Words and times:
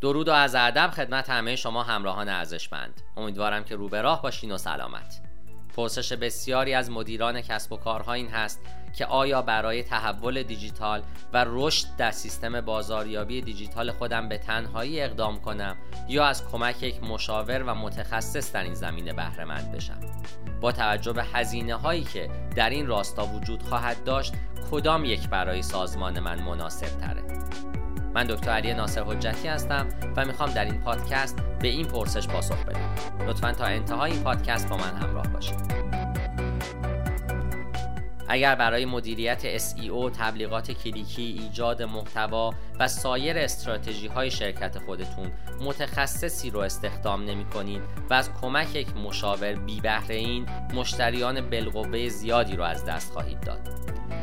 درود 0.00 0.28
و 0.28 0.32
از 0.32 0.54
ادب 0.54 0.90
خدمت 0.90 1.30
همه 1.30 1.56
شما 1.56 1.82
همراهان 1.82 2.28
ارزشمند. 2.28 3.00
امیدوارم 3.16 3.64
که 3.64 3.76
رو 3.76 3.88
به 3.88 4.02
راه 4.02 4.22
باشین 4.22 4.52
و 4.52 4.58
سلامت. 4.58 5.20
پرسش 5.76 6.12
بسیاری 6.12 6.74
از 6.74 6.90
مدیران 6.90 7.40
کسب 7.40 7.72
و 7.72 7.76
کارها 7.76 8.12
این 8.12 8.28
هست 8.28 8.60
که 8.96 9.06
آیا 9.06 9.42
برای 9.42 9.82
تحول 9.82 10.42
دیجیتال 10.42 11.02
و 11.32 11.44
رشد 11.48 11.86
در 11.98 12.10
سیستم 12.10 12.60
بازاریابی 12.60 13.42
دیجیتال 13.42 13.90
خودم 13.90 14.28
به 14.28 14.38
تنهایی 14.38 15.00
اقدام 15.00 15.40
کنم 15.40 15.76
یا 16.08 16.24
از 16.24 16.48
کمک 16.48 16.82
یک 16.82 17.02
مشاور 17.02 17.62
و 17.62 17.74
متخصص 17.74 18.52
در 18.52 18.62
این 18.62 18.74
زمینه 18.74 19.12
بهره 19.12 19.44
مند 19.44 19.72
بشم؟ 19.72 20.00
با 20.60 20.72
توجه 20.72 21.12
به 21.12 21.24
هزینه 21.24 21.74
هایی 21.74 22.04
که 22.04 22.30
در 22.56 22.70
این 22.70 22.86
راستا 22.86 23.26
وجود 23.26 23.62
خواهد 23.62 24.04
داشت 24.04 24.34
کدام 24.70 25.04
یک 25.04 25.28
برای 25.28 25.62
سازمان 25.62 26.20
من 26.20 26.42
مناسب 26.42 26.98
تره 26.98 27.22
من 28.16 28.24
دکتر 28.24 28.50
علی 28.50 28.74
ناصر 28.74 29.02
حجتی 29.02 29.48
هستم 29.48 29.88
و 30.16 30.24
می‌خوام 30.24 30.50
در 30.50 30.64
این 30.64 30.80
پادکست 30.80 31.38
به 31.62 31.68
این 31.68 31.86
پرسش 31.86 32.28
پاسخ 32.28 32.64
بدم 32.64 33.28
لطفا 33.28 33.52
تا 33.52 33.64
انتهای 33.64 34.12
این 34.12 34.22
پادکست 34.22 34.68
با 34.68 34.76
من 34.76 34.96
همراه 34.96 35.28
باشید 35.28 35.76
اگر 38.28 38.54
برای 38.54 38.84
مدیریت 38.84 39.58
SEO، 39.58 40.10
تبلیغات 40.18 40.72
کلیکی، 40.72 41.22
ایجاد 41.22 41.82
محتوا 41.82 42.54
و 42.80 42.88
سایر 42.88 43.38
استراتژی 43.38 44.06
های 44.06 44.30
شرکت 44.30 44.78
خودتون 44.78 45.30
متخصصی 45.60 46.50
رو 46.50 46.60
استخدام 46.60 47.24
نمی 47.24 47.44
کنید 47.44 47.82
و 48.10 48.14
از 48.14 48.30
کمک 48.40 48.74
یک 48.74 48.96
مشاور 48.96 49.54
بی 49.54 49.80
بهره 49.80 50.14
این 50.14 50.46
مشتریان 50.74 51.50
بالقوه 51.50 52.08
زیادی 52.08 52.56
رو 52.56 52.64
از 52.64 52.84
دست 52.84 53.12
خواهید 53.12 53.40
داد. 53.40 53.68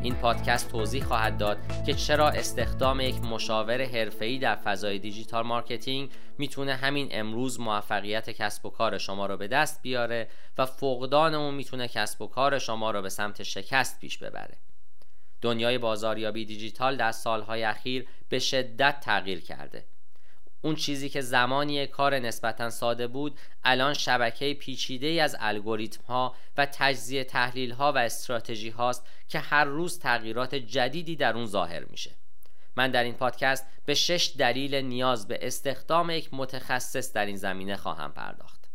این 0.03 0.15
پادکست 0.15 0.71
توضیح 0.71 1.03
خواهد 1.03 1.37
داد 1.37 1.57
که 1.85 1.93
چرا 1.93 2.29
استخدام 2.29 2.99
یک 2.99 3.21
مشاور 3.21 3.81
حرفه‌ای 3.81 4.39
در 4.39 4.55
فضای 4.55 4.99
digital 4.99 5.45
marketing 5.45 6.11
می‌تونه 6.37 6.75
همین 6.75 7.07
امروز 7.11 7.59
موفقیت 7.59 8.29
کسب 8.29 8.65
و 8.65 8.69
کار 8.69 8.97
شما 8.97 9.25
رو 9.25 9.37
به 9.37 9.47
دست 9.47 9.81
بیاره 9.81 10.27
و 10.57 10.65
فقدان 10.65 11.35
اون 11.35 11.53
می‌تونه 11.53 11.87
کسب 11.87 12.21
و 12.21 12.27
کار 12.27 12.59
شما 12.59 12.91
رو 12.91 13.01
به 13.01 13.09
سمت 13.09 13.43
شکست 13.43 13.99
پیش 13.99 14.17
ببره. 14.17 14.57
دنیای 15.41 15.77
بازاریابی 15.77 16.45
دیجیتال 16.45 16.97
در 16.97 17.11
سالهای 17.11 17.63
اخیر 17.63 18.07
به 18.29 18.39
شدت 18.39 18.99
تغییر 18.99 19.41
کرده. 19.41 19.85
اون 20.65 20.75
چیزی 20.75 21.09
که 21.09 21.21
زمانی 21.21 21.87
کار 21.87 22.19
نسبتا 22.19 22.69
ساده 22.69 23.07
بود 23.07 23.39
الان 23.63 23.93
شبکه 23.93 24.53
پیچیده 24.53 25.07
ای 25.07 25.19
از 25.19 25.35
الگوریتم 25.39 26.03
ها 26.03 26.35
و 26.57 26.65
تجزیه 26.65 27.23
تحلیل 27.23 27.71
ها 27.71 27.91
و 27.91 27.97
استراتژی 27.97 28.69
هاست 28.69 29.05
که 29.27 29.39
هر 29.39 29.65
روز 29.65 29.99
تغییرات 29.99 30.55
جدیدی 30.55 31.15
در 31.15 31.33
اون 31.33 31.45
ظاهر 31.45 31.83
میشه. 31.83 32.11
من 32.75 32.91
در 32.91 33.03
این 33.03 33.13
پادکست 33.13 33.65
به 33.85 33.93
شش 33.93 34.33
دلیل 34.37 34.75
نیاز 34.75 35.27
به 35.27 35.39
استخدام 35.41 36.09
یک 36.09 36.29
متخصص 36.31 37.13
در 37.13 37.25
این 37.25 37.37
زمینه 37.37 37.75
خواهم 37.75 38.11
پرداخت. 38.11 38.69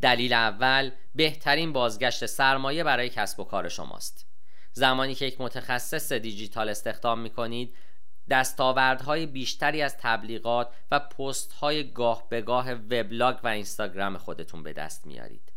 دلیل 0.00 0.32
اول 0.32 0.90
بهترین 1.14 1.72
بازگشت 1.72 2.26
سرمایه 2.26 2.84
برای 2.84 3.08
کسب 3.08 3.40
و 3.40 3.44
کار 3.44 3.68
شماست. 3.68 4.26
زمانی 4.72 5.14
که 5.14 5.24
یک 5.24 5.40
متخصص 5.40 6.12
دیجیتال 6.12 6.68
استخدام 6.68 7.20
می 7.20 7.30
کنید 7.30 7.74
دستاوردهای 8.30 9.26
بیشتری 9.26 9.82
از 9.82 9.96
تبلیغات 9.98 10.68
و 10.90 10.98
پستهای 10.98 11.90
گاه 11.90 12.26
به 12.28 12.40
گاه 12.40 12.72
وبلاگ 12.72 13.36
و 13.44 13.48
اینستاگرام 13.48 14.18
خودتون 14.18 14.62
به 14.62 14.72
دست 14.72 15.06
میارید 15.06 15.52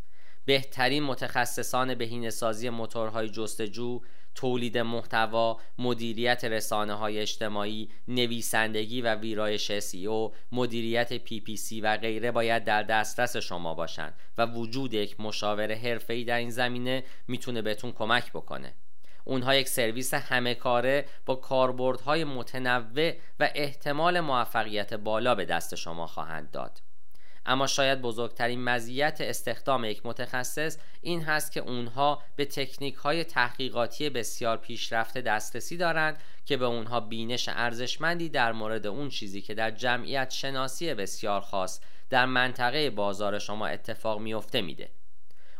بهترین 0.45 1.03
متخصصان 1.03 1.95
بهینه‌سازی 1.95 2.69
موتورهای 2.69 3.29
جستجو 3.29 4.01
تولید 4.35 4.77
محتوا، 4.77 5.59
مدیریت 5.77 6.43
رسانه 6.45 6.93
های 6.93 7.19
اجتماعی، 7.19 7.89
نویسندگی 8.07 9.01
و 9.01 9.15
ویرایش 9.15 9.71
SEO، 9.79 10.33
مدیریت 10.51 11.17
PPC 11.17 11.79
و 11.81 11.97
غیره 11.97 12.31
باید 12.31 12.63
در 12.63 12.83
دسترس 12.83 13.37
شما 13.37 13.73
باشند 13.73 14.13
و 14.37 14.45
وجود 14.45 14.93
یک 14.93 15.19
مشاور 15.19 15.73
حرفه‌ای 15.73 16.23
در 16.23 16.37
این 16.37 16.49
زمینه 16.49 17.03
می‌تونه 17.27 17.61
بهتون 17.61 17.91
کمک 17.91 18.31
بکنه. 18.31 18.73
اونها 19.23 19.55
یک 19.55 19.67
سرویس 19.67 20.13
همه 20.13 20.55
کاره 20.55 21.05
با 21.25 21.35
کاربردهای 21.35 22.23
متنوع 22.23 23.13
و 23.39 23.49
احتمال 23.55 24.19
موفقیت 24.19 24.93
بالا 24.93 25.35
به 25.35 25.45
دست 25.45 25.75
شما 25.75 26.07
خواهند 26.07 26.51
داد. 26.51 26.81
اما 27.45 27.67
شاید 27.67 28.01
بزرگترین 28.01 28.63
مزیت 28.63 29.17
استخدام 29.21 29.85
یک 29.85 30.05
متخصص 30.05 30.77
این 31.01 31.21
هست 31.21 31.51
که 31.51 31.59
اونها 31.59 32.21
به 32.35 32.45
تکنیک 32.45 32.95
های 32.95 33.23
تحقیقاتی 33.23 34.09
بسیار 34.09 34.57
پیشرفته 34.57 35.21
دسترسی 35.21 35.77
دارند 35.77 36.17
که 36.45 36.57
به 36.57 36.65
اونها 36.65 36.99
بینش 36.99 37.49
ارزشمندی 37.49 38.29
در 38.29 38.51
مورد 38.51 38.87
اون 38.87 39.09
چیزی 39.09 39.41
که 39.41 39.53
در 39.53 39.71
جمعیت 39.71 40.29
شناسی 40.29 40.93
بسیار 40.93 41.41
خاص 41.41 41.79
در 42.09 42.25
منطقه 42.25 42.89
بازار 42.89 43.39
شما 43.39 43.67
اتفاق 43.67 44.19
میافته 44.19 44.61
میده. 44.61 44.89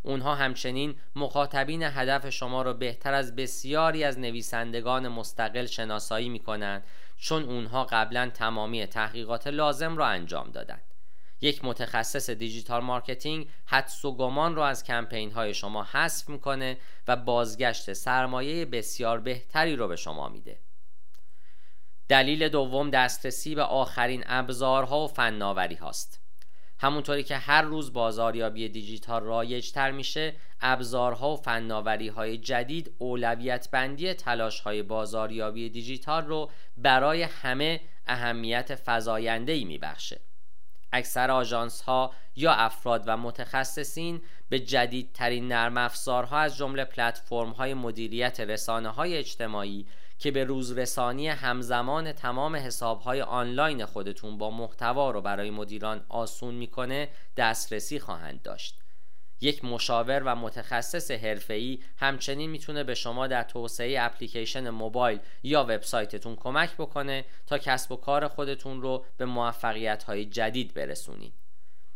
اونها 0.03 0.36
همچنین 0.36 0.96
مخاطبین 1.16 1.84
هدف 1.84 2.30
شما 2.30 2.62
را 2.62 2.74
بهتر 2.74 3.14
از 3.14 3.36
بسیاری 3.36 4.03
از 4.03 4.19
نویسندگان 4.19 5.08
مستقل 5.08 5.66
شناسایی 5.66 6.30
می 6.30 6.40
کنند 6.40 6.84
چون 7.18 7.44
اونها 7.44 7.84
قبلا 7.84 8.30
تمامی 8.30 8.86
تحقیقات 8.86 9.47
لازم 9.47 9.97
را 9.97 10.08
انجام 10.08 10.52
دادند. 10.52 10.84
یک 11.42 11.66
متخصص 11.66 12.30
digital 12.29 12.81
marketing 12.84 13.47
حدس 13.66 14.06
و 14.06 14.16
گمان 14.16 14.56
را 14.56 14.68
از 14.68 14.84
کمپین 14.84 15.31
های 15.31 15.53
شما 15.53 15.84
حذف 15.84 16.30
می‌کنه 16.30 16.78
و 17.08 17.16
بازگشت 17.16 17.94
سرمایه 17.94 18.66
بسیار 18.66 19.19
بهتری 19.19 19.75
رو 19.75 19.88
به 19.88 19.96
شما 19.96 20.30
میده. 20.30 20.59
دلیل 22.09 22.50
دوم 22.50 22.90
دسترسی 22.90 23.56
به 23.56 23.63
آخرین 23.63 24.24
ابزارها 24.28 25.03
و 25.03 25.08
فناوری 25.08 25.75
هاست. 25.75 26.22
همونطوری 26.79 27.23
که 27.23 27.38
هر 27.38 27.61
روز 27.61 27.94
بازاریابی 27.94 28.69
دیجیتال 28.69 29.23
رایجتر 29.23 29.91
میشه 29.91 30.34
ابزارها 30.61 31.34
و 31.34 31.38
فناوری 31.38 32.07
های 32.07 32.38
جدید 32.38 32.95
اولویت 32.97 33.72
بندی 33.72 34.13
تلاش 34.13 34.59
های 34.59 34.83
بازاریابی 34.83 35.69
دیجیتال 35.69 36.25
رو 36.25 36.51
برای 36.78 37.23
همه 37.23 37.81
اهمیت 38.07 38.79
فزاینده 38.85 39.51
ای 39.51 39.63
میبخشه. 39.63 40.22
اکثر 40.94 41.31
آژانس 41.31 41.81
ها 41.81 42.13
یا 42.35 42.51
افراد 42.51 43.03
و 43.07 43.17
متخصصین 43.17 44.22
به 44.50 44.59
جدیدترین 44.59 45.47
نرم 45.47 45.78
افزارها 45.78 46.38
از 46.39 46.57
جمله 46.57 46.85
پلتفرم 46.85 47.50
های 47.50 47.73
مدیریت 47.73 48.39
رسانه 48.39 48.89
های 48.89 49.17
اجتماعی 49.17 49.85
که 50.23 50.31
به 50.31 50.44
روزرسانی 50.44 51.28
همزمان 51.28 52.11
تمام 52.11 52.56
حسابهای 52.56 53.22
آنلاین 53.22 53.85
خودتون 53.85 54.38
با 54.38 54.51
محتوا 54.51 55.11
رو 55.11 55.22
برای 55.22 55.51
مدیران 55.51 56.06
آسون 56.09 56.53
می‌کنه 56.56 57.09
دسترسی 57.38 58.00
خواهند 58.00 58.41
داشت 58.41 58.79
یک 59.41 59.66
مشاور 59.66 60.23
و 60.25 60.35
متخصص 60.35 61.12
حرفه‌ای 61.12 61.79
همچنین 61.97 62.50
می‌تونه 62.50 62.83
به 62.83 62.95
شما 62.95 63.28
در 63.28 63.44
توسعه 63.44 64.01
اپلیکیشن 64.01 64.69
موبایل 64.69 65.19
یا 65.44 65.63
وبسایتتون 65.63 66.35
کمک 66.35 66.73
بکنه 66.78 67.25
تا 67.47 67.57
کسب 67.57 67.91
و 67.91 67.95
کار 67.95 68.28
خودتون 68.28 68.81
رو 68.81 69.06
به 69.17 69.25
موفقیت‌های 69.25 70.25
جدید 70.25 70.73
برسونید. 70.73 71.33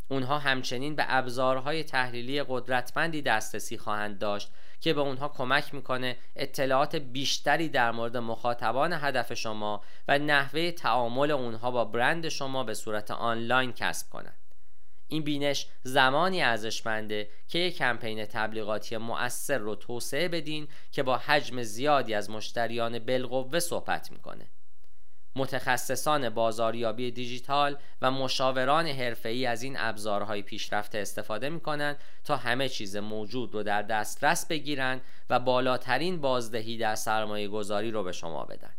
اونها 0.10 0.40
همچنین 0.40 0.96
به 0.96 1.06
ابزارهای 1.08 1.84
تحلیلی 1.84 2.44
قدرتمندی 2.44 3.22
دسترسی 3.22 3.78
خواهند 3.78 4.20
داشت 4.20 4.52
که 4.80 4.94
به 4.94 5.02
اونها 5.02 5.30
کمک 5.30 5.74
می‌کنه 5.74 6.18
اطلاعات 6.36 6.96
بیشتری 6.96 7.70
در 7.70 7.92
مورد 7.92 8.18
مخاطبان 8.18 8.94
هدف 8.94 9.34
شما 9.34 9.82
و 10.08 10.20
نحوه 10.20 10.72
تعامل 10.72 11.32
اونها 11.32 11.72
با 11.72 11.86
برند 11.86 12.30
شما 12.30 12.64
به 12.64 12.74
صورت 12.74 13.12
آنلاین 13.12 13.74
کسب 13.74 14.10
کنند. 14.10 14.38
این 15.08 15.24
بینش 15.24 15.68
زمانی 15.84 16.42
ارزشمنده 16.42 17.30
که 17.48 17.60
یک 17.60 17.78
کمپین 17.78 18.26
تبلیغاتی 18.26 18.98
مؤثر 18.98 19.58
رو 19.58 19.76
توسعه 19.76 20.28
بدین 20.28 20.68
که 20.92 21.04
با 21.04 21.18
حجم 21.18 21.64
زیادی 21.64 22.14
از 22.14 22.30
مشتریان 22.30 23.00
بالقوه 23.00 23.60
صحبت 23.60 24.12
می‌کنه. 24.12 24.50
متخصصان 25.38 26.30
بازاریابی 26.30 27.12
دیجیتال 27.12 27.78
و 28.02 28.12
مشاوران 28.12 28.88
حرفه‌ای 28.88 29.46
از 29.46 29.64
این 29.64 29.76
ابزارهای 29.80 30.42
پیشرفته 30.42 30.98
استفاده 30.98 31.50
می 31.50 31.60
کنند 31.60 31.98
تا 32.24 32.38
همه 32.38 32.70
چیز 32.70 32.96
موجود 32.96 33.54
رو 33.54 33.64
در 33.64 33.82
دسترس 33.82 34.48
بگیرند 34.48 35.02
و 35.30 35.40
بالاترین 35.40 36.22
بازدهی 36.22 36.78
در 36.78 36.96
سرمایه 36.96 37.48
گذاری 37.48 37.92
رو 37.92 38.04
به 38.04 38.12
شما 38.12 38.46
بدن. 38.46 38.74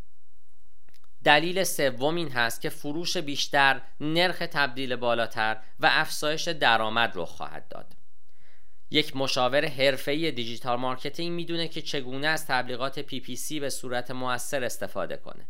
دلیل 1.25 1.65
سوم 1.65 2.17
این 2.17 2.29
هست 2.29 2.61
که 2.61 2.69
فروش 2.69 3.17
بیشتر، 3.17 3.81
نرخ 4.01 4.39
تبدیل 4.39 4.97
بالاتر 4.97 5.57
و 5.81 5.89
افزایش 5.93 6.49
درآمد 6.49 7.17
رو 7.17 7.25
خواهد 7.25 7.69
داد. 7.69 7.93
یک 8.91 9.17
مشاور 9.17 9.65
حرفه‌ای 9.65 10.31
digital 10.31 10.79
marketing 10.79 11.33
می‌دونه 11.33 11.69
که 11.69 11.83
چگونه 11.83 12.27
از 12.27 12.47
تبلیغات 12.47 13.03
PPC 13.03 13.61
به 13.61 13.71
صورت 13.71 14.11
موثر 14.11 14.65
استفاده 14.65 15.17
کنه. 15.17 15.47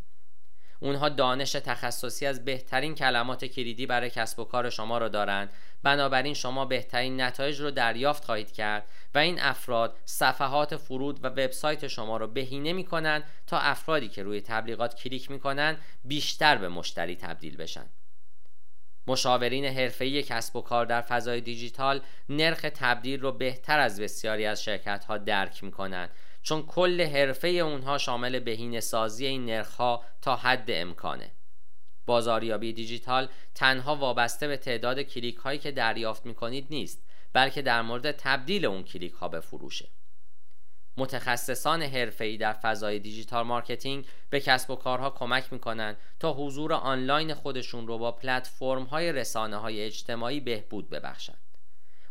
اونها 0.79 1.09
دانش 1.09 1.51
تخصصی 1.51 2.25
از 2.25 2.45
بهترین 2.45 2.95
کلمات 2.95 3.45
کلیدی 3.45 3.85
برای 3.85 4.09
کسب 4.09 4.39
و 4.39 4.43
کار 4.43 4.69
شما 4.69 4.97
را 4.97 5.09
دارند 5.09 5.49
بنابراین 5.83 6.33
شما 6.33 6.65
بهترین 6.65 7.21
نتایج 7.21 7.59
رو 7.59 7.71
دریافت 7.71 8.25
خواهید 8.25 8.51
کرد 8.51 8.85
و 9.15 9.17
این 9.17 9.41
افراد 9.41 9.97
صفحات 10.05 10.75
فرود 10.75 11.23
و 11.23 11.27
وبسایت 11.27 11.87
شما 11.87 12.17
را 12.17 12.27
بهینه 12.27 12.73
می 12.73 12.83
کنند 12.83 13.23
تا 13.47 13.59
افرادی 13.59 14.07
که 14.07 14.23
روی 14.23 14.41
تبلیغات 14.41 14.95
کلیک 14.95 15.31
می 15.31 15.39
کنند 15.39 15.77
بیشتر 16.03 16.57
به 16.57 16.69
مشتری 16.69 17.15
تبدیل 17.15 17.57
بشن. 17.57 17.85
مشاورین 19.07 19.65
حرفه‌ای 19.65 20.23
کسب 20.23 20.55
و 20.55 20.61
کار 20.61 20.85
در 20.85 21.01
فضای 21.01 21.41
دیجیتال 21.41 22.01
نرخ 22.29 22.61
تبدیل 22.61 23.21
رو 23.21 23.31
بهتر 23.31 23.79
از 23.79 24.01
بسیاری 24.01 24.45
از 24.45 24.63
شرکت 24.63 25.05
ها 25.05 25.17
درک 25.17 25.63
می‌کنن. 25.63 26.09
چون 26.41 26.65
کل 26.65 27.01
حرفه 27.01 27.47
اونها 27.47 27.97
شامل 27.97 28.39
بهینه 28.39 28.79
سازی 28.79 29.25
این 29.25 29.45
نرخ 29.45 29.75
تا 30.21 30.35
حد 30.35 30.65
امکانه 30.67 31.31
بازاریابی 32.05 32.73
دیجیتال 32.73 33.29
تنها 33.55 33.95
وابسته 33.95 34.47
به 34.47 34.57
تعداد 34.57 35.01
کلیک 35.01 35.35
هایی 35.35 35.59
که 35.59 35.71
دریافت 35.71 36.25
می‌کنید 36.25 36.67
نیست 36.69 37.03
بلکه 37.33 37.61
در 37.61 37.81
مورد 37.81 38.11
تبدیل 38.11 38.65
اون 38.65 38.83
کلیک 38.83 39.13
ها 39.13 39.27
به 39.27 39.39
فروشه 39.39 39.89
متخصصان 40.97 41.81
حرفه‌ای 41.81 42.37
در 42.37 42.53
فضای 42.53 42.99
digital 42.99 43.45
marketing 43.45 44.05
به 44.29 44.39
کسب 44.39 44.71
و 44.71 44.75
کارها 44.75 45.09
کمک 45.09 45.53
می‌کنند 45.53 45.97
تا 46.19 46.33
حضور 46.33 46.73
آنلاین 46.73 47.33
خودشون 47.33 47.87
رو 47.87 47.97
با 47.97 48.11
پلتفرم 48.11 48.83
های 48.83 49.11
رسانه 49.11 49.57
های 49.57 49.81
اجتماعی 49.81 50.39
بهبود 50.39 50.89
ببخشند. 50.89 51.48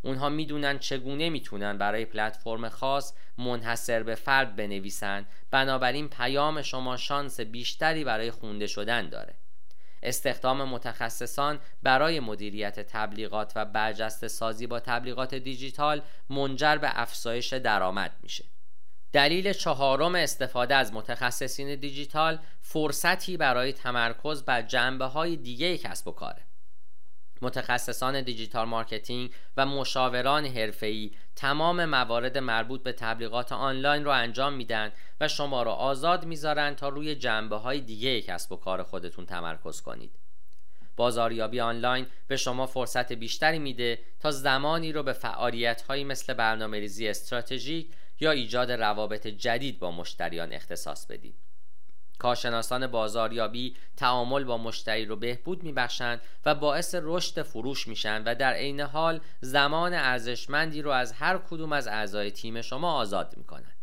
اونها 0.02 0.28
می‌دونن 0.28 0.78
چگونه 0.78 1.30
می‌تونن 1.30 1.78
برای 1.78 2.04
پلتفرم 2.04 2.68
خاص 2.68 3.12
منحصر 3.38 4.02
به 4.02 4.14
فرد 4.14 4.56
بنویسند 4.56 5.26
بنابراین 5.50 6.08
پیام 6.08 6.62
شما 6.62 6.96
شانس 6.96 7.40
بیشتری 7.40 8.04
برای 8.04 8.30
خونده 8.30 8.66
شدن 8.66 9.08
داره. 9.08 9.34
استخدام 10.02 10.64
متخصصان 10.64 11.60
برای 11.82 12.20
مدیریت 12.20 12.80
تبلیغات 12.80 13.52
و 13.56 13.64
برجسته 13.64 14.28
سازی 14.28 14.66
با 14.66 14.80
تبلیغات 14.80 15.34
دیجیتال 15.34 16.02
منجر 16.30 16.76
به 16.76 17.00
افزایش 17.00 17.52
درآمد 17.52 18.16
میشه. 18.22 18.44
دلیل 19.12 19.52
چهارم 19.52 20.14
استفاده 20.14 20.74
از 20.74 20.92
متخصصین 20.92 21.74
دیجیتال 21.74 22.38
فرصتی 22.60 23.36
برای 23.36 23.72
تمرکز 23.72 24.42
بر 24.42 24.62
جنبه 24.62 25.04
های 25.04 25.36
دیگه 25.36 25.78
کسب 25.78 26.08
و 26.08 26.12
کاره. 26.12 26.47
متخصصان 27.42 28.22
digital 28.22 28.68
marketing 28.68 29.30
و 29.56 29.66
مشاوران 29.66 30.46
حرفه‌ای 30.46 31.10
تمام 31.36 31.84
موارد 31.84 32.38
مربوط 32.38 32.82
به 32.82 32.92
تبلیغات 32.92 33.52
آنلاین 33.52 34.04
رو 34.04 34.10
انجام 34.10 34.52
میدن 34.52 34.92
و 35.20 35.28
شما 35.28 35.62
رو 35.62 35.70
آزاد 35.70 36.24
می‌ذارن 36.24 36.74
تا 36.74 36.88
روی 36.88 37.14
جنبه 37.14 37.56
های 37.56 37.80
دیگه 37.80 38.22
کسب 38.22 38.52
و 38.52 38.56
کار 38.56 38.82
خودتون 38.82 39.26
تمرکز 39.26 39.80
کنید. 39.80 40.12
بازاریابی 40.96 41.60
آنلاین 41.60 42.06
به 42.28 42.36
شما 42.36 42.66
فرصت 42.66 43.12
بیشتری 43.12 43.58
میده 43.58 43.98
تا 44.20 44.30
زمانی 44.30 44.92
رو 44.92 45.02
به 45.02 45.12
فعالیت 45.12 45.82
هایی 45.82 46.04
مثل 46.04 46.34
برنامه 46.34 46.78
ریزی 46.78 47.08
استراتژیک 47.08 47.90
یا 48.20 48.30
ایجاد 48.30 48.72
روابط 48.72 49.26
جدید 49.26 49.78
با 49.78 49.90
مشتریان 49.90 50.52
اختصاص 50.52 51.06
بدید. 51.06 51.47
کارشناسان 52.18 52.86
بازاریابی 52.86 53.76
تعامل 53.96 54.44
با 54.44 54.58
مشتری 54.58 55.04
رو 55.04 55.16
بهبود 55.16 55.62
میبخشند 55.62 56.20
و 56.46 56.54
باعث 56.54 56.94
رشد 57.02 57.42
فروش 57.42 57.88
میشن 57.88 58.22
و 58.24 58.34
در 58.34 58.52
عین 58.52 58.80
حال 58.80 59.20
زمان 59.40 59.94
ارزشمندی 59.94 60.82
رو 60.82 60.90
از 60.90 61.12
هر 61.12 61.38
کدوم 61.38 61.72
از 61.72 61.88
اعضای 61.88 62.30
تیم 62.30 62.62
شما 62.62 62.92
آزاد 62.92 63.34
می‌کنند. 63.36 63.74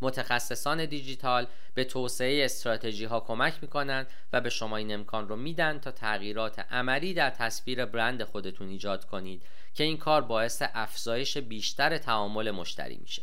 متخصصان 0.00 0.84
دیجیتال 0.84 1.46
به 1.74 1.84
توسعه 1.84 2.44
استراتژی 2.44 3.04
ها 3.04 3.20
کمک 3.20 3.54
می‌کنند 3.62 4.06
و 4.32 4.40
به 4.40 4.50
شما 4.50 4.76
این 4.76 4.94
امکان 4.94 5.28
رو 5.28 5.36
میدن 5.36 5.78
تا 5.78 5.90
تغییرات 5.90 6.58
عملی 6.58 7.14
در 7.14 7.30
تصویر 7.30 7.84
برند 7.84 8.24
خودتون 8.24 8.68
ایجاد 8.68 9.04
کنید 9.04 9.42
که 9.74 9.84
این 9.84 9.96
کار 9.96 10.22
باعث 10.22 10.62
افزایش 10.74 11.38
بیشتر 11.38 11.98
تعامل 11.98 12.50
مشتری 12.50 12.96
میشه. 12.96 13.22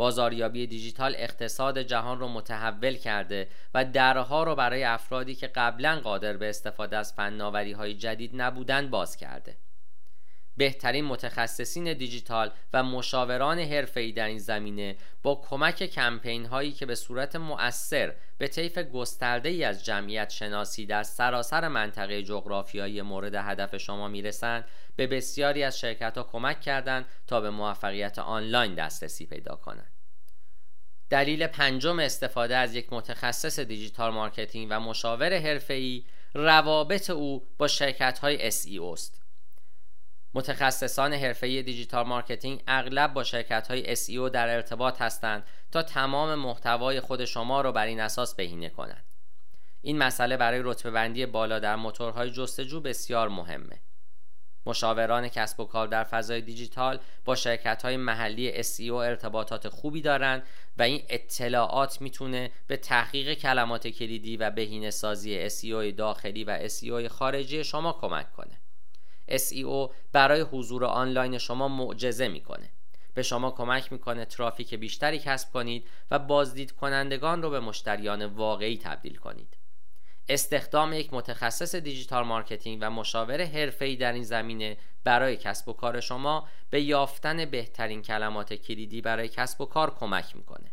بازاریابی 0.00 0.66
دیجیتال 0.66 1.14
اقتصاد 1.16 1.78
جهان 1.78 2.20
رو 2.20 2.28
متحول 2.28 2.94
کرده 2.94 3.48
و 3.74 3.84
درها 3.84 4.42
رو 4.44 4.54
برای 4.54 4.84
افرادی 4.84 5.34
که 5.34 5.46
قبلا 5.46 6.00
قادر 6.04 6.36
به 6.36 6.48
استفاده 6.48 6.96
از 6.96 7.12
فناوری 7.12 7.72
های 7.72 7.94
جدید 7.94 8.30
نبودن 8.34 8.90
باز 8.90 9.16
کرده. 9.16 9.56
بهترین 10.60 11.04
متخصصین 11.04 11.92
دیجیتال 11.92 12.50
و 12.72 12.82
مشاوران 12.82 13.58
حرفه‌ای 13.58 14.12
در 14.12 14.26
این 14.26 14.38
زمینه 14.38 14.96
با 15.22 15.34
کمک 15.34 15.82
کمپین 15.82 16.46
هایی 16.46 16.72
که 16.72 16.86
به 16.86 16.94
صورت 16.94 17.36
مؤثر 17.36 18.14
به 18.38 18.48
طیف 18.48 18.78
گسترده 18.78 19.48
ای 19.48 19.64
از 19.64 19.84
جمعیت 19.84 20.30
شناسی 20.30 20.86
در 20.86 21.02
سراسر 21.02 21.68
منطقه 21.68 22.22
جغرافیایی 22.22 23.02
مورد 23.02 23.34
هدف 23.34 23.76
شما 23.76 24.08
می‌رسند 24.08 24.64
به 24.96 25.06
بسیاری 25.06 25.62
از 25.62 25.78
شرکت 25.78 26.18
ها 26.18 26.22
کمک 26.22 26.60
کردند 26.60 27.06
تا 27.26 27.40
به 27.40 27.50
موفقیت 27.50 28.18
آنلاین 28.18 28.74
دسترسی 28.74 29.26
پیدا 29.26 29.54
کنند. 29.54 29.92
دلیل 31.10 31.46
پنجم 31.46 31.98
استفاده 31.98 32.56
از 32.56 32.74
یک 32.74 32.92
متخصص 32.92 33.58
digital 33.58 34.12
marketing 34.12 34.68
و 34.70 34.80
مشاور 34.80 35.38
حرفه‌ای 35.38 36.04
روابط 36.34 37.10
او 37.10 37.46
با 37.58 37.68
شرکت 37.68 38.18
های 38.18 38.50
SEO 38.50 38.92
است. 38.92 39.19
متخصصان 40.34 41.12
حرفه‌ای 41.12 41.62
digital 41.62 42.06
marketing 42.06 42.62
اغلب 42.66 43.12
با 43.12 43.24
شرکت 43.24 43.68
های 43.68 43.96
SEO 43.96 44.30
در 44.32 44.48
ارتباط 44.48 45.02
هستند 45.02 45.44
تا 45.70 45.82
تمام 45.82 46.34
محتوای 46.34 47.00
خود 47.00 47.24
شما 47.24 47.60
را 47.60 47.72
بر 47.72 47.86
این 47.86 48.00
اساس 48.00 48.34
بهینه 48.34 48.68
کنند. 48.68 49.04
این 49.82 49.98
مسئله 49.98 50.36
برای 50.36 50.60
رتبه 50.64 50.90
بندی 50.90 51.26
بالا 51.26 51.58
در 51.58 51.76
موتورهای 51.76 52.30
جستجو 52.30 52.80
بسیار 52.80 53.28
مهمه. 53.28 53.80
مشاوران 54.66 55.28
کسب 55.28 55.60
و 55.60 55.64
کار 55.64 55.86
در 55.88 56.04
فضای 56.04 56.40
دیجیتال 56.40 56.98
با 57.24 57.34
شرکت 57.34 57.82
های 57.82 57.96
محلی 57.96 58.62
SEO 58.62 58.90
ارتباطات 58.90 59.68
خوبی 59.68 60.00
دارند 60.00 60.42
و 60.78 60.82
این 60.82 61.02
اطلاعات 61.08 62.00
می‌تونه 62.00 62.50
به 62.66 62.76
تحقیق 62.76 63.34
کلمات 63.34 63.88
کلیدی 63.88 64.36
و 64.36 64.50
بهینه 64.50 64.90
سازی 64.90 65.48
SEO 65.50 65.94
داخلی 65.96 66.44
و 66.44 66.68
SEO 66.68 67.06
خارجی 67.08 67.64
شما 67.64 67.92
کمک 67.92 68.32
کنه. 68.32 68.60
SEO 69.28 69.90
برای 70.12 70.40
حضور 70.40 70.84
آنلاین 70.84 71.38
شما 71.38 71.68
معجزه 71.68 72.28
می‌کنه. 72.28 72.70
به 73.14 73.22
شما 73.22 73.50
کمک 73.50 73.92
می‌کنه 73.92 74.24
ترافیک 74.24 74.74
بیشتری 74.74 75.18
کسب 75.18 75.52
کنید 75.52 75.86
و 76.10 76.18
بازدید 76.18 76.72
کنندگان 76.72 77.42
رو 77.42 77.50
به 77.50 77.60
مشتریان 77.60 78.24
واقعی 78.24 78.78
تبدیل 78.78 79.16
کنید. 79.16 79.56
استخدام 80.28 80.92
یک 80.92 81.14
متخصص 81.14 81.74
digital 81.74 82.24
marketing 82.24 82.78
و 82.82 82.90
مشاور 82.90 83.44
حرفه‌ای 83.44 83.96
در 83.96 84.12
این 84.12 84.24
زمینه 84.24 84.76
برای 85.04 85.36
کسب 85.36 85.68
و 85.68 85.72
کار 85.72 86.00
شما 86.00 86.48
به 86.70 86.82
یافتن 86.82 87.44
بهترین 87.44 88.02
کلمات 88.02 88.54
کلیدی 88.54 89.00
برای 89.00 89.28
کسب 89.28 89.60
و 89.60 89.66
کار 89.66 89.94
کمک 89.94 90.36
می‌کنه. 90.36 90.72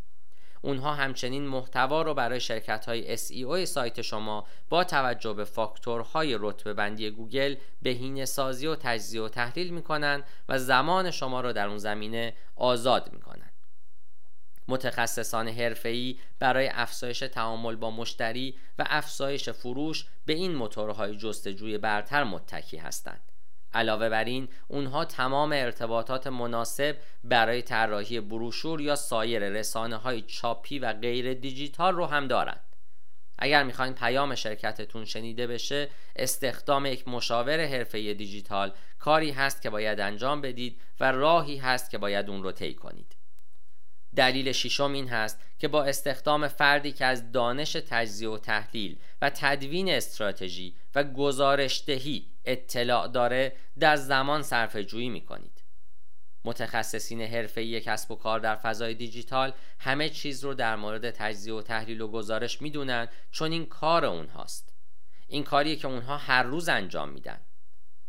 اونها 0.62 0.94
همچنین 0.94 1.48
محتوا 1.48 2.02
رو 2.02 2.14
برای 2.14 2.40
شرکت 2.40 2.86
های 2.86 3.18
SEO 3.18 3.66
سایت 3.66 4.02
شما 4.02 4.48
با 4.70 4.84
توجه 4.84 5.34
به 5.34 5.44
فاکتورهای 5.44 6.38
رتبه 6.40 6.74
بندی 6.74 7.12
گوگل 7.12 7.56
بهینه 7.82 8.26
سازی 8.26 8.68
و 8.68 8.76
تجزیه 8.76 9.22
و 9.22 9.30
تحلیل 9.30 9.74
می‌کنن 9.74 10.24
و 10.50 10.60
زمان 10.60 11.12
شما 11.12 11.42
رو 11.42 11.54
در 11.54 11.68
اون 11.68 11.78
زمینه 11.78 12.34
آزاد 12.56 13.14
می‌کنن. 13.14 13.50
متخصصان 14.68 15.48
حرفه‌ای 15.48 16.20
برای 16.40 16.70
افزایش 16.74 17.20
تعامل 17.20 17.76
با 17.76 17.92
مشتری 17.92 18.58
و 18.80 18.86
افزایش 18.90 19.50
فروش 19.50 20.06
به 20.26 20.34
این 20.34 20.56
موتورهای 20.56 21.18
جستجوی 21.18 21.78
برتر 21.78 22.24
متکی 22.24 22.78
هستند. 22.78 23.22
علاوه 23.74 24.10
بر 24.10 24.24
این 24.24 24.48
اونها 24.68 25.06
تمام 25.06 25.52
ارتباطات 25.52 26.28
مناسب 26.28 26.98
برای 27.24 27.62
طراحی 27.62 28.20
بروشور 28.20 28.82
یا 28.82 28.96
سایر 28.96 29.50
رسانه 29.50 29.96
های 29.96 30.22
چاپی 30.22 30.80
و 30.80 30.94
غیر 30.94 31.34
دیجیتال 31.34 31.96
رو 31.96 32.06
هم 32.06 32.28
دارند. 32.28 32.64
اگر 33.40 33.64
می‌خواین 33.64 33.94
پیام 33.94 34.36
شرکتتون 34.36 35.06
شنیده 35.06 35.48
بشه 35.48 35.90
استخدام 36.16 36.86
یک 36.86 37.08
مشاور 37.08 37.66
حرفه 37.66 38.14
دیجیتال 38.14 38.72
کاری 39.00 39.32
هست 39.32 39.62
که 39.62 39.70
باید 39.70 40.00
انجام 40.00 40.42
بدید 40.42 40.82
و 41.00 41.12
راهی 41.12 41.58
هست 41.58 41.90
که 41.90 41.98
باید 41.98 42.30
اون 42.30 42.44
رو 42.44 42.52
طی 42.52 42.74
کنید. 42.74 43.16
دلیل 44.16 44.52
ششم 44.52 44.94
این 44.94 45.08
هست 45.08 45.40
که 45.60 45.68
با 45.68 45.84
استخدام 45.84 46.48
فردی 46.48 46.92
که 46.92 47.06
از 47.06 47.32
دانش 47.32 47.72
تجزیه 47.72 48.30
و 48.30 48.38
تحلیل 48.38 49.00
و 49.22 49.30
تدوین 49.30 49.90
استراتژی 49.90 50.76
و 50.96 51.04
گزارشدهی 51.04 52.26
اطلاع 52.48 53.08
داره 53.08 53.56
در 53.80 53.96
زمان 53.96 54.44
صرفه 54.44 54.84
جویی 54.84 55.10
می 55.10 55.26
کنید. 55.26 55.64
متخصصین 56.46 57.22
حرفه‌ای 57.22 57.82
کسب 57.82 58.12
و 58.12 58.16
کار 58.16 58.40
در 58.40 58.56
فضای 58.56 58.94
دیجیتال 58.94 59.54
همه 59.80 60.10
چیز 60.10 60.44
رو 60.44 60.54
در 60.54 60.76
مورد 60.76 61.12
تجزیه 61.12 61.54
و 61.54 61.62
تحلیل 61.62 62.02
و 62.02 62.08
گزارش 62.08 62.62
می‌دونن 62.62 63.08
چون 63.32 63.52
این 63.52 63.66
کار 63.66 64.06
اونهاست. 64.06 64.74
این 65.28 65.44
کاریه 65.44 65.76
که 65.76 65.88
اونها 65.88 66.18
هر 66.18 66.44
روز 66.44 66.70
انجام 66.70 67.10
میدن. 67.10 67.40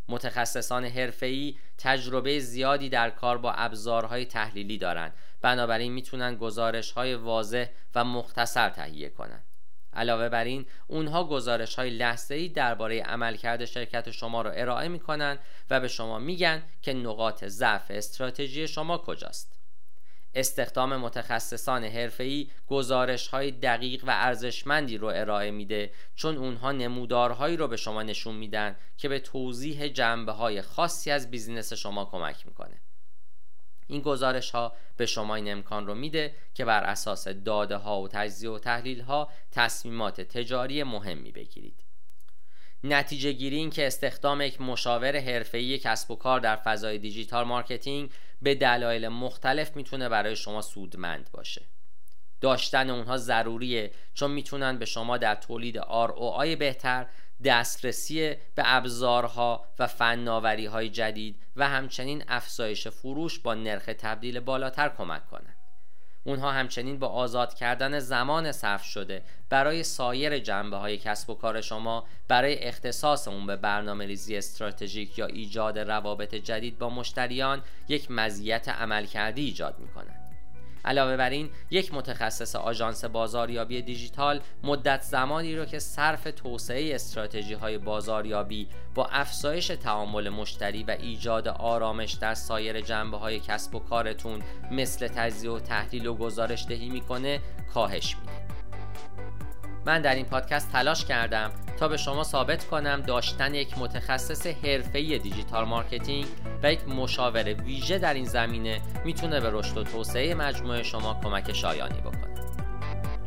متخصصان 0.09 0.85
حرفه‌ای 0.85 1.59
تجربه 1.79 2.39
زیادی 2.39 2.89
در 2.89 3.11
کار 3.11 3.39
با 3.39 3.53
ابزارهای 3.53 4.25
تحلیلی 4.25 4.79
دارند 4.79 5.15
بنابراین 5.41 5.93
می‌تونن 5.93 6.37
گزارش 6.37 6.91
های 6.91 7.15
واضح 7.15 7.67
و 7.95 8.05
مختصر 8.05 8.71
تهیه 8.71 9.09
کنند 9.09 9.48
علاوه 9.93 10.29
بر 10.29 10.45
این 10.45 10.67
اونها 10.87 11.25
گزارش 11.25 11.75
های 11.75 11.91
لحظه 11.91 12.35
ای 12.35 12.49
درباره 12.49 13.03
عملکرد 13.03 13.65
شرکت 13.65 14.11
شما 14.11 14.43
را 14.43 14.51
ارائه 14.51 14.89
می‌کنن 14.89 15.39
و 15.71 15.81
به 15.81 15.89
شما 15.89 16.19
میگن 16.19 16.63
که 16.83 16.93
نقاط 16.93 17.45
ضعف 17.45 17.91
استراتژی 17.91 18.69
شما 18.69 18.99
کجاست. 18.99 19.59
استخدام 20.35 20.97
متخصصان 20.97 21.85
حرفه‌ای 21.85 22.51
گزارش‌های 22.67 23.51
دقیق 23.51 24.05
و 24.05 24.11
ارزشمندی 24.11 24.99
رو 24.99 25.07
ارائه 25.07 25.51
میده 25.51 25.93
چون 26.15 26.37
اونها 26.37 26.73
نمودارهایی 26.73 27.57
رو 27.57 27.69
به 27.69 27.77
شما 27.77 28.03
نشون 28.03 28.35
میدن 28.35 28.77
که 28.97 29.09
به 29.09 29.19
توضیح 29.19 29.89
جنبه 29.89 30.63
خاصی 30.63 31.11
از 31.11 31.31
بیزینس 31.31 31.73
شما 31.73 32.05
کمک 32.05 32.47
می‌کنه. 32.47 32.81
این 33.89 34.03
گزارش 34.03 34.51
ها 34.51 34.73
به 34.97 35.07
شما 35.07 35.35
این 35.35 35.53
امکان 35.53 35.87
رو 35.87 35.95
میده 35.95 36.35
که 36.55 36.65
بر 36.65 36.85
اساس 36.85 37.29
داده 37.29 37.77
ها 37.77 38.01
و 38.01 38.09
تجزیه 38.09 38.51
و 38.51 38.59
تحلیل 38.59 39.01
ها 39.01 39.31
تصمیمات 39.53 40.21
تجاری 40.21 40.83
مهمی 40.83 41.33
بگیرید. 41.33 41.85
نتیجه 42.85 43.33
گیری 43.33 43.57
این 43.57 43.71
که 43.71 43.87
استخدام 43.87 44.41
یک 44.41 44.61
مشاور 44.61 45.17
حرفه‌ای 45.17 45.79
کسب 45.79 46.11
و 46.11 46.17
کار 46.17 46.41
در 46.41 46.57
فضای 46.57 46.99
digital 46.99 47.45
marketing 47.45 48.11
به 48.43 48.55
دلایل 48.55 49.09
مختلف 49.09 49.77
می‌تونه 49.77 50.09
برای 50.09 50.37
شما 50.37 50.63
سودمند 50.63 51.31
باشه. 51.33 51.63
داشتن 52.41 52.91
اونها 52.91 53.17
ضروریه 53.17 53.91
چون 54.15 54.31
می‌تونن 54.31 54.79
به 54.79 54.85
شما 54.85 55.19
در 55.19 55.35
تولید 55.35 55.81
ROI 55.81 56.57
بهتر 56.59 57.07
دسترسی 57.45 58.35
به 58.55 58.63
ابزارها 58.65 59.65
و 59.79 59.87
فناوری 59.87 60.67
های 60.67 60.89
جدید 60.89 61.37
و 61.57 61.69
همچنین 61.69 62.25
افزایش 62.29 62.89
فروش 62.89 63.39
با 63.39 63.55
نرخ 63.55 63.85
تبدیل 63.99 64.41
بالاتر 64.41 64.89
کمک 64.89 65.27
کنند. 65.27 65.57
اونها 66.25 66.53
همچنین 66.53 66.99
با 66.99 67.07
آزاد 67.07 67.55
کردن 67.55 67.99
زمان 67.99 68.53
صرف 68.53 68.85
شده 68.85 69.23
برای 69.51 69.83
سایر 69.83 70.39
جنبه 70.39 70.77
های 70.77 70.99
کسب 70.99 71.31
و 71.31 71.35
کار 71.35 71.61
شما 71.61 72.05
برای 72.29 72.59
اختصاص 72.59 73.29
اون 73.29 73.47
به 73.47 73.57
برنامه 73.57 74.07
ریزی 74.07 74.37
استراتژیک 74.37 75.19
یا 75.19 75.27
ایجاد 75.27 75.79
روابط 75.79 76.35
جدید 76.35 76.79
با 76.79 76.91
مشتریان 76.91 77.63
یک 77.89 78.11
مزیت 78.11 78.69
عملکردی 78.69 79.45
ایجاد 79.45 79.79
می 79.79 79.89
کنند. 79.89 80.18
علاوه 80.89 81.17
بر 81.17 81.31
این 81.31 81.51
یک 81.71 81.95
متخصص 81.95 82.57
آژانس 82.57 83.05
بازاریابی 83.05 83.83
دیجیتال 83.83 84.41
مدت 84.63 85.03
زمانی 85.03 85.57
رو 85.57 85.65
که 85.65 85.79
صرف 85.79 86.29
توسعه 86.37 86.95
استراتژی 86.95 87.55
های 87.55 87.79
بازاریابی 87.79 88.69
با 88.95 89.07
افزایش 89.07 89.67
تعامل 89.67 90.29
مشتری 90.29 90.83
و 90.83 90.91
ایجاد 90.91 91.49
آرامش 91.49 92.13
در 92.13 92.35
سایر 92.35 92.81
جنبه 92.81 93.17
های 93.17 93.41
کسب 93.41 93.75
و 93.75 93.79
کارتون 93.79 94.43
مثل 94.71 95.09
تجزیه 95.09 95.51
و 95.51 95.59
تحلیل 95.59 96.07
و 96.07 96.15
گزارش 96.15 96.67
دهی 96.69 96.89
می‌کنه 96.89 97.41
کاهش 97.75 98.17
میده. 98.17 98.33
من 99.87 100.03
در 100.03 100.15
این 100.15 100.25
پادکست 100.25 100.73
تلاش 100.73 101.05
کردم 101.05 101.51
تا 101.81 101.89
به 101.89 101.97
شما 101.97 102.25
ثابت 102.25 102.65
کنم 102.65 103.01
داشتن 103.01 103.55
یک 103.55 103.79
متخصص 103.79 104.47
حرفه‌ای 104.47 105.19
digital 105.19 105.65
marketing 105.65 106.27
و 106.63 106.73
یک 106.73 106.89
مشاور 106.89 107.55
ویژه 107.55 107.99
در 107.99 108.15
این 108.15 108.25
زمینه 108.25 108.81
می‌تونه 109.05 109.41
به 109.41 109.51
رشد 109.53 109.79
و 109.79 109.85
توسعه 109.85 110.35
مجموعه 110.35 110.83
شما 110.83 111.21
کمک 111.25 111.53
شایانی 111.53 112.01
بکنه. 112.01 112.29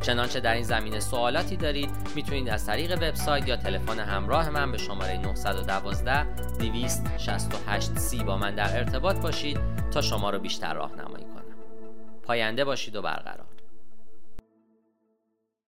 چنانچه 0.02 0.40
در 0.40 0.54
این 0.54 0.62
زمینه 0.62 1.00
سوالاتی 1.00 1.56
دارید 1.56 1.90
می‌تونید 2.14 2.48
از 2.48 2.66
طریق 2.66 2.92
وبسایت 2.92 3.48
یا 3.48 3.56
تلفن 3.56 3.98
همراه 3.98 4.50
من 4.50 4.72
به 4.72 4.78
شماره 4.78 5.18
912 5.18 6.24
268 6.58 7.98
سی 7.98 8.24
با 8.24 8.36
من 8.36 8.54
در 8.54 8.78
ارتباط 8.78 9.16
باشید 9.16 9.58
تا 9.90 10.00
شما 10.00 10.30
رو 10.30 10.38
بیشتر 10.38 10.74
راهنمایی 10.74 11.24
کنم. 11.24 11.42
پاینده 12.22 12.64
باشید 12.64 12.96
و 12.96 13.02
برقرار 13.02 13.41